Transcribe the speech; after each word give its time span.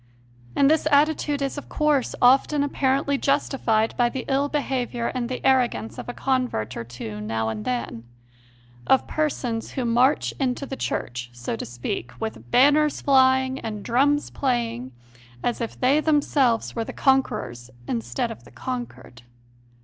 And 0.55 0.67
this 0.67 0.87
attitude 0.89 1.43
is, 1.43 1.59
of 1.59 1.69
course, 1.69 2.15
often 2.23 2.63
apparently 2.63 3.19
justified 3.19 3.95
by 3.97 4.09
the 4.09 4.25
ill 4.27 4.49
behaviour 4.49 5.11
and 5.13 5.29
the 5.29 5.45
arrogance 5.45 5.99
of 5.99 6.09
a 6.09 6.13
convert 6.15 6.75
or 6.75 6.83
two 6.83 7.21
now 7.21 7.49
and 7.49 7.65
then 7.65 8.03
of 8.87 9.05
persons 9.05 9.73
who 9.73 9.85
march 9.85 10.33
into 10.39 10.65
the 10.65 10.75
Church, 10.75 11.29
so 11.33 11.55
to 11.55 11.67
speak, 11.67 12.13
with 12.19 12.49
banners 12.49 12.99
flying 12.99 13.59
and 13.59 13.83
drums 13.83 14.31
playing, 14.31 14.91
as 15.43 15.61
if 15.61 15.79
they 15.79 15.99
themselves 15.99 16.75
were 16.75 16.83
the 16.83 16.93
con 16.93 17.21
^querors 17.21 17.69
instead 17.87 18.31
of 18.31 18.43
the 18.43 18.49
conquered. 18.49 19.21